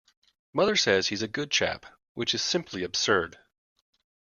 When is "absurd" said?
2.83-3.37